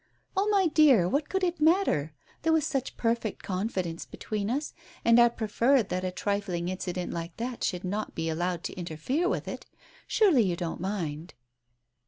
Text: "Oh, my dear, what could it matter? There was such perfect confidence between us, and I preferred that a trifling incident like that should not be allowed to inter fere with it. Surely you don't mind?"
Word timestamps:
"Oh, 0.35 0.47
my 0.49 0.65
dear, 0.65 1.07
what 1.07 1.29
could 1.29 1.43
it 1.43 1.61
matter? 1.61 2.15
There 2.41 2.51
was 2.51 2.65
such 2.65 2.97
perfect 2.97 3.43
confidence 3.43 4.03
between 4.03 4.49
us, 4.49 4.73
and 5.05 5.19
I 5.19 5.29
preferred 5.29 5.89
that 5.89 6.03
a 6.03 6.09
trifling 6.09 6.69
incident 6.69 7.13
like 7.13 7.37
that 7.37 7.63
should 7.63 7.83
not 7.83 8.15
be 8.15 8.27
allowed 8.27 8.63
to 8.63 8.79
inter 8.79 8.97
fere 8.97 9.29
with 9.29 9.47
it. 9.47 9.67
Surely 10.07 10.41
you 10.41 10.55
don't 10.55 10.81
mind?" 10.81 11.35